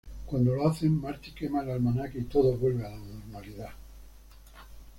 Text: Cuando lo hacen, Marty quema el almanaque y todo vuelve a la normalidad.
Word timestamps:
Cuando 0.25 0.55
lo 0.55 0.67
hacen, 0.67 0.99
Marty 0.99 1.29
quema 1.29 1.61
el 1.61 1.69
almanaque 1.69 2.17
y 2.17 2.23
todo 2.23 2.57
vuelve 2.57 2.83
a 2.87 2.89
la 2.89 2.97
normalidad. 2.97 3.69